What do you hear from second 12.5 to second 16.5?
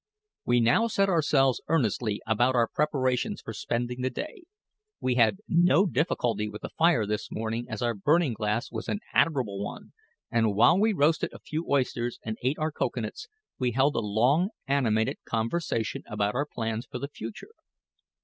our cocoa nuts, we held a long, animated conversation about our